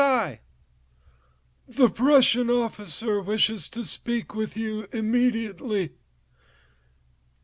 "Mademoiselle, 0.01 0.39
the 1.67 1.87
Prussian 1.91 2.49
officer 2.49 3.21
wishes 3.21 3.67
to 3.69 3.83
speak 3.83 4.29
to 4.33 4.49
you 4.55 4.87
immediately." 4.91 5.91